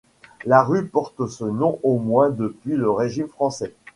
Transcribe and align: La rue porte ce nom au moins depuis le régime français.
La 0.47 0.63
rue 0.63 0.87
porte 0.87 1.27
ce 1.27 1.43
nom 1.43 1.79
au 1.83 1.99
moins 1.99 2.31
depuis 2.31 2.75
le 2.75 2.89
régime 2.89 3.27
français. 3.27 3.75